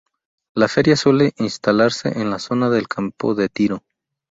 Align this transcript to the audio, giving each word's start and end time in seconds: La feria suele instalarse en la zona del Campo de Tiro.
La 0.55 0.67
feria 0.67 0.95
suele 0.95 1.31
instalarse 1.37 2.19
en 2.19 2.31
la 2.31 2.39
zona 2.39 2.71
del 2.71 2.87
Campo 2.87 3.35
de 3.35 3.49
Tiro. 3.49 3.83